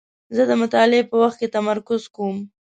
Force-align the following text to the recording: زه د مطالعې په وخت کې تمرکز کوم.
زه 0.35 0.43
د 0.49 0.51
مطالعې 0.61 1.03
په 1.09 1.15
وخت 1.21 1.37
کې 1.39 1.53
تمرکز 1.55 2.01
کوم. 2.15 2.37